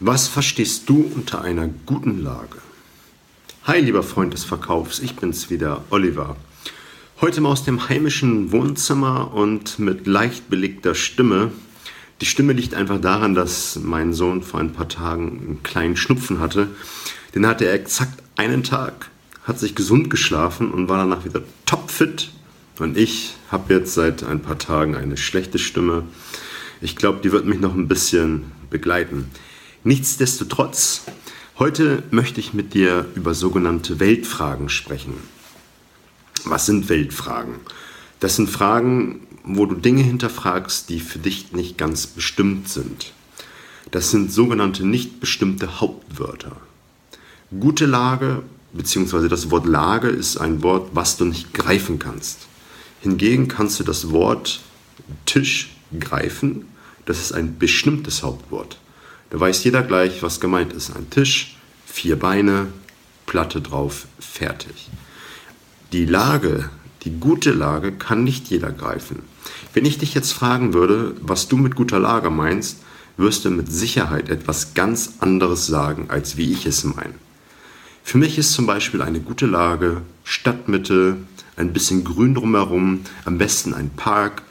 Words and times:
Was 0.00 0.28
verstehst 0.28 0.88
du 0.88 1.10
unter 1.12 1.42
einer 1.42 1.66
guten 1.66 2.22
Lage? 2.22 2.58
Hi, 3.64 3.80
lieber 3.80 4.04
Freund 4.04 4.32
des 4.32 4.44
Verkaufs, 4.44 5.00
ich 5.00 5.16
bin's 5.16 5.50
wieder, 5.50 5.82
Oliver. 5.90 6.36
Heute 7.20 7.40
mal 7.40 7.50
aus 7.50 7.64
dem 7.64 7.88
heimischen 7.88 8.52
Wohnzimmer 8.52 9.34
und 9.34 9.80
mit 9.80 10.06
leicht 10.06 10.48
belegter 10.48 10.94
Stimme. 10.94 11.50
Die 12.20 12.26
Stimme 12.26 12.52
liegt 12.52 12.74
einfach 12.74 13.00
daran, 13.00 13.34
dass 13.34 13.74
mein 13.74 14.12
Sohn 14.12 14.44
vor 14.44 14.60
ein 14.60 14.72
paar 14.72 14.88
Tagen 14.88 15.40
einen 15.44 15.62
kleinen 15.64 15.96
Schnupfen 15.96 16.38
hatte. 16.38 16.68
Den 17.34 17.44
hatte 17.44 17.64
er 17.64 17.74
exakt 17.74 18.22
einen 18.36 18.62
Tag, 18.62 19.10
hat 19.42 19.58
sich 19.58 19.74
gesund 19.74 20.10
geschlafen 20.10 20.70
und 20.70 20.88
war 20.88 20.98
danach 20.98 21.24
wieder 21.24 21.42
topfit. 21.66 22.30
Und 22.78 22.96
ich 22.96 23.34
habe 23.50 23.74
jetzt 23.74 23.94
seit 23.94 24.22
ein 24.22 24.42
paar 24.42 24.58
Tagen 24.58 24.94
eine 24.94 25.16
schlechte 25.16 25.58
Stimme. 25.58 26.04
Ich 26.80 26.94
glaube, 26.94 27.18
die 27.20 27.32
wird 27.32 27.46
mich 27.46 27.58
noch 27.58 27.74
ein 27.74 27.88
bisschen 27.88 28.52
begleiten. 28.70 29.28
Nichtsdestotrotz, 29.84 31.02
heute 31.56 32.02
möchte 32.10 32.40
ich 32.40 32.52
mit 32.52 32.74
dir 32.74 33.06
über 33.14 33.32
sogenannte 33.32 34.00
Weltfragen 34.00 34.68
sprechen. 34.68 35.14
Was 36.44 36.66
sind 36.66 36.88
Weltfragen? 36.88 37.54
Das 38.18 38.34
sind 38.34 38.50
Fragen, 38.50 39.20
wo 39.44 39.66
du 39.66 39.76
Dinge 39.76 40.02
hinterfragst, 40.02 40.88
die 40.88 40.98
für 40.98 41.20
dich 41.20 41.52
nicht 41.52 41.78
ganz 41.78 42.08
bestimmt 42.08 42.68
sind. 42.68 43.12
Das 43.92 44.10
sind 44.10 44.32
sogenannte 44.32 44.84
nicht 44.84 45.20
bestimmte 45.20 45.80
Hauptwörter. 45.80 46.56
Gute 47.58 47.86
Lage 47.86 48.42
bzw. 48.72 49.28
das 49.28 49.52
Wort 49.52 49.66
Lage 49.66 50.08
ist 50.08 50.38
ein 50.38 50.64
Wort, 50.64 50.90
was 50.92 51.16
du 51.18 51.24
nicht 51.24 51.54
greifen 51.54 52.00
kannst. 52.00 52.48
Hingegen 53.00 53.46
kannst 53.46 53.78
du 53.78 53.84
das 53.84 54.10
Wort 54.10 54.60
Tisch 55.24 55.76
greifen. 55.98 56.66
Das 57.06 57.20
ist 57.20 57.30
ein 57.30 57.58
bestimmtes 57.58 58.24
Hauptwort. 58.24 58.78
Da 59.30 59.38
weiß 59.38 59.64
jeder 59.64 59.82
gleich, 59.82 60.22
was 60.22 60.40
gemeint 60.40 60.72
ist. 60.72 60.94
Ein 60.96 61.10
Tisch, 61.10 61.58
vier 61.86 62.18
Beine, 62.18 62.68
Platte 63.26 63.60
drauf, 63.60 64.06
fertig. 64.18 64.88
Die 65.92 66.06
Lage, 66.06 66.70
die 67.02 67.18
gute 67.18 67.52
Lage 67.52 67.92
kann 67.92 68.24
nicht 68.24 68.48
jeder 68.48 68.72
greifen. 68.72 69.22
Wenn 69.74 69.84
ich 69.84 69.98
dich 69.98 70.14
jetzt 70.14 70.32
fragen 70.32 70.72
würde, 70.72 71.14
was 71.20 71.48
du 71.48 71.56
mit 71.56 71.74
guter 71.74 71.98
Lage 71.98 72.30
meinst, 72.30 72.78
wirst 73.16 73.44
du 73.44 73.50
mit 73.50 73.70
Sicherheit 73.70 74.28
etwas 74.28 74.74
ganz 74.74 75.14
anderes 75.20 75.66
sagen, 75.66 76.06
als 76.08 76.36
wie 76.36 76.52
ich 76.52 76.66
es 76.66 76.84
meine. 76.84 77.14
Für 78.02 78.16
mich 78.16 78.38
ist 78.38 78.52
zum 78.52 78.66
Beispiel 78.66 79.02
eine 79.02 79.20
gute 79.20 79.46
Lage, 79.46 80.02
Stadtmitte, 80.24 81.18
ein 81.56 81.72
bisschen 81.72 82.04
Grün 82.04 82.34
drumherum, 82.34 83.00
am 83.24 83.36
besten 83.36 83.74
ein 83.74 83.90
Park, 83.90 84.42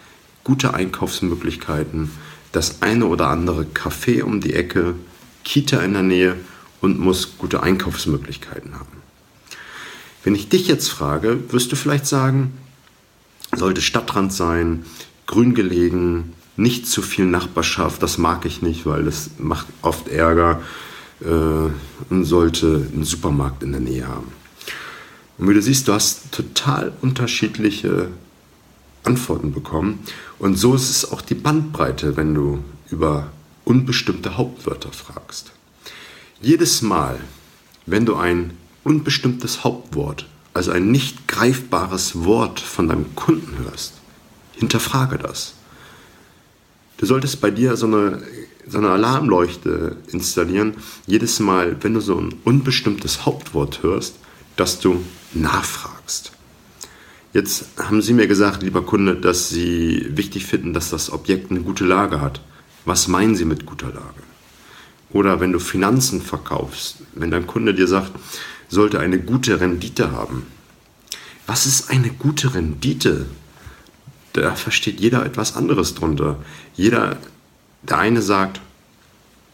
gute 0.44 0.73
Einkaufsmöglichkeiten, 0.73 2.12
das 2.58 2.81
eine 2.81 3.05
oder 3.05 3.27
andere 3.27 3.67
Café 3.72 4.23
um 4.23 4.41
die 4.41 4.53
Ecke, 4.53 4.95
Kita 5.44 5.80
in 5.81 5.94
der 5.94 6.02
Nähe 6.02 6.36
und 6.81 6.97
muss 7.00 7.38
gute 7.38 7.61
Einkaufsmöglichkeiten 7.61 8.73
haben. 8.73 8.97
Wenn 10.23 10.33
ich 10.33 10.50
dich 10.50 10.67
jetzt 10.67 10.89
frage, 10.89 11.39
wirst 11.52 11.72
du 11.72 11.75
vielleicht 11.75 12.08
sagen, 12.08 12.53
sollte 13.55 13.81
Stadtrand 13.81 14.33
sein, 14.33 14.85
grün 15.28 15.53
gelegen, 15.53 16.33
nicht 16.55 16.88
zu 16.88 17.03
viel 17.03 17.25
Nachbarschaft, 17.25 18.02
das 18.02 18.17
mag 18.17 18.44
ich 18.45 18.63
nicht, 18.63 18.88
weil 18.88 19.03
das 19.03 19.30
macht 19.38 19.67
oft 19.83 20.08
Ärger 20.08 20.59
äh, 21.22 21.30
und 22.09 22.25
sollte 22.25 22.89
einen 22.91 23.03
Supermarkt 23.03 23.61
in 23.61 23.72
der 23.72 23.81
Nähe 23.81 24.08
haben. 24.08 24.31
Und 25.38 25.47
wie 25.47 25.53
du 25.53 25.61
siehst, 25.61 25.88
du 25.88 25.94
hast 25.94 26.31
total 26.31 26.91
unterschiedliche 27.02 28.09
Antworten 29.08 29.53
bekommen. 29.53 30.00
Und 30.38 30.55
so 30.59 30.75
ist 30.75 30.89
es 30.89 31.11
auch 31.11 31.22
die 31.22 31.33
Bandbreite, 31.33 32.17
wenn 32.17 32.36
du 32.36 32.63
über 32.91 33.31
unbestimmte 33.66 34.38
Hauptwörter 34.38 34.91
fragst. 34.91 35.52
Jedes 36.41 36.81
Mal, 36.81 37.19
wenn 37.85 38.05
du 38.05 38.16
ein 38.16 38.52
unbestimmtes 38.83 39.63
Hauptwort, 39.63 40.28
also 40.53 40.72
ein 40.72 40.91
nicht 40.91 41.28
greifbares 41.28 42.23
Wort 42.23 42.59
von 42.59 42.88
deinem 42.88 43.16
Kunden 43.16 43.57
hörst, 43.63 43.94
hinterfrage 44.53 45.18
das. 45.18 45.53
Du 46.97 47.06
solltest 47.06 47.41
bei 47.41 47.51
dir 47.51 47.75
so 47.75 47.88
eine, 47.88 48.22
so 48.68 48.78
eine 48.78 48.89
Alarmleuchte 48.89 49.97
installieren, 50.12 50.75
jedes 51.06 51.39
Mal, 51.39 51.78
wenn 51.81 51.94
du 51.94 52.01
so 52.01 52.18
ein 52.19 52.35
unbestimmtes 52.44 53.25
Hauptwort 53.25 53.84
hörst, 53.84 54.16
dass 54.56 54.79
du 54.79 55.03
nachfragst. 55.34 56.31
Jetzt 57.38 57.66
haben 57.78 58.02
Sie 58.02 58.14
mir 58.14 58.25
gesagt, 58.25 58.64
lieber 58.64 58.84
Kunde, 58.84 59.16
dass 59.16 59.50
Sie 59.50 60.08
wichtig 60.18 60.48
finden, 60.48 60.74
dass 60.74 60.90
das 60.90 61.12
Objekt 61.12 61.52
eine 61.52 61.59
gute 61.59 61.86
Lage 61.86 62.20
hat. 62.20 62.42
Was 62.84 63.08
meinen 63.08 63.36
Sie 63.36 63.46
mit 63.46 63.68
guter 63.68 63.90
Lage? 63.90 64.24
Oder 65.12 65.40
wenn 65.40 65.52
du 65.52 65.59
Finanzen 65.59 66.20
verkaufst, 66.20 67.03
wenn 67.14 67.30
dein 67.30 67.46
Kunde 67.46 67.75
dir 67.75 67.88
sagt, 67.88 68.12
sollte 68.70 69.00
eine 69.00 69.20
gute 69.20 69.62
Rendite 69.62 70.12
haben. 70.14 70.48
Was 71.46 71.68
ist 71.68 71.92
eine 71.92 72.09
gute 72.09 72.56
Rendite? 72.56 73.28
Da 74.34 74.56
versteht 74.56 75.00
jeder 75.00 75.24
etwas 75.24 75.56
anderes 75.56 75.94
drunter. 75.94 76.40
Jeder, 76.75 77.18
der 77.84 78.00
eine 78.00 78.24
sagt, 78.24 78.62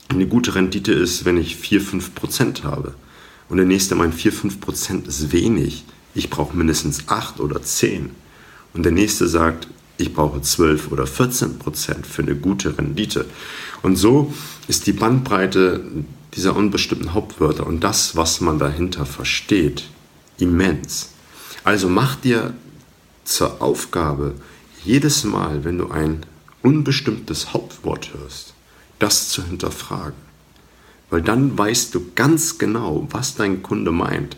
eine 0.07 0.25
gute 0.25 0.55
Rendite 0.55 0.93
ist, 0.93 1.25
wenn 1.25 1.35
ich 1.35 1.57
4-5% 1.57 2.63
habe. 2.63 2.95
Und 3.49 3.57
der 3.57 3.65
nächste 3.65 3.95
meint, 3.95 4.15
4-5% 4.15 5.05
ist 5.05 5.33
wenig. 5.33 5.83
Ich 6.15 6.29
brauche 6.29 6.55
mindestens 6.55 7.07
8 7.07 7.39
oder 7.39 7.61
10. 7.61 8.11
Und 8.73 8.83
der 8.83 8.91
nächste 8.91 9.27
sagt, 9.27 9.67
ich 9.97 10.13
brauche 10.13 10.41
12 10.41 10.91
oder 10.91 11.05
14% 11.05 12.05
für 12.05 12.21
eine 12.23 12.35
gute 12.35 12.77
Rendite. 12.77 13.25
Und 13.81 13.95
so 13.95 14.33
ist 14.67 14.87
die 14.87 14.93
Bandbreite 14.93 15.83
dieser 16.35 16.55
unbestimmten 16.55 17.13
Hauptwörter 17.13 17.67
und 17.67 17.83
das, 17.83 18.15
was 18.15 18.41
man 18.41 18.57
dahinter 18.57 19.05
versteht, 19.05 19.83
immens. 20.39 21.09
Also 21.63 21.89
mach 21.89 22.15
dir 22.15 22.53
zur 23.23 23.61
Aufgabe, 23.61 24.33
jedes 24.83 25.23
Mal, 25.23 25.63
wenn 25.63 25.77
du 25.77 25.89
ein 25.89 26.25
unbestimmtes 26.61 27.53
Hauptwort 27.53 28.11
hörst, 28.13 28.53
das 28.99 29.29
zu 29.29 29.43
hinterfragen. 29.43 30.17
Weil 31.09 31.21
dann 31.21 31.57
weißt 31.57 31.93
du 31.93 32.11
ganz 32.15 32.57
genau, 32.57 33.07
was 33.11 33.35
dein 33.35 33.61
Kunde 33.61 33.91
meint. 33.91 34.35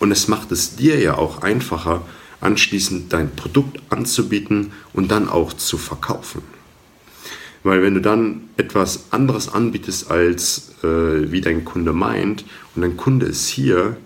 Und 0.00 0.10
es 0.10 0.26
macht 0.26 0.50
es 0.50 0.74
dir 0.74 0.98
ja 0.98 1.16
auch 1.16 1.42
einfacher, 1.42 2.02
anschließend 2.40 3.12
dein 3.12 3.36
Produkt 3.36 3.80
anzubieten 3.90 4.72
und 4.92 5.10
dann 5.10 5.28
auch 5.28 5.52
zu 5.52 5.78
verkaufen. 5.78 6.42
Weil 7.62 7.82
wenn 7.82 7.94
du 7.94 8.00
dann 8.00 8.48
etwas 8.56 9.12
anderes 9.12 9.50
anbietest, 9.50 10.10
als 10.10 10.72
äh, 10.82 11.30
wie 11.30 11.42
dein 11.42 11.64
Kunde 11.64 11.92
meint, 11.92 12.44
und 12.74 12.82
dein 12.82 12.96
Kunde 12.96 13.26
ist 13.26 13.48
hier, 13.48 13.98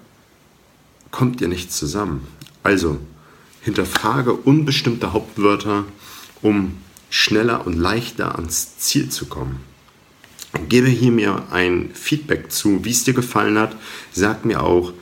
kommt 1.12 1.40
ihr 1.40 1.48
nicht 1.48 1.72
zusammen. 1.72 2.26
Also 2.64 2.98
hinterfrage 3.60 4.32
unbestimmte 4.32 5.12
Hauptwörter, 5.12 5.84
um 6.42 6.78
schneller 7.08 7.64
und 7.64 7.74
leichter 7.74 8.34
ans 8.34 8.78
Ziel 8.78 9.08
zu 9.08 9.26
kommen. 9.26 9.60
Gebe 10.68 10.88
hier 10.88 11.12
mir 11.12 11.44
ein 11.50 11.90
Feedback 11.94 12.50
zu, 12.50 12.84
wie 12.84 12.90
es 12.90 13.04
dir 13.04 13.14
gefallen 13.14 13.58
hat. 13.58 13.76
Sag 14.12 14.44
mir 14.44 14.62
auch, 14.62 14.92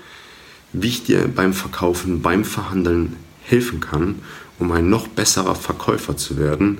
wie 0.72 0.88
ich 0.88 1.04
dir 1.04 1.28
beim 1.28 1.52
Verkaufen, 1.52 2.22
beim 2.22 2.44
Verhandeln 2.44 3.16
helfen 3.42 3.80
kann, 3.80 4.16
um 4.58 4.72
ein 4.72 4.88
noch 4.88 5.08
besserer 5.08 5.54
Verkäufer 5.54 6.16
zu 6.16 6.38
werden. 6.38 6.78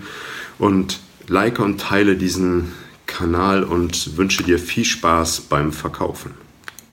Und 0.58 1.00
like 1.28 1.58
und 1.58 1.80
teile 1.80 2.16
diesen 2.16 2.72
Kanal 3.06 3.64
und 3.64 4.16
wünsche 4.16 4.42
dir 4.42 4.58
viel 4.58 4.84
Spaß 4.84 5.42
beim 5.42 5.72
Verkaufen. 5.72 6.32